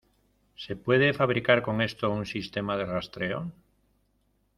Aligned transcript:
¿se 0.55 0.75
puede 0.75 1.13
fabricar 1.13 1.61
con 1.61 1.79
esto 1.79 2.09
un 2.09 2.25
sistema 2.25 2.75
de 2.75 2.85
rastreo? 2.87 3.51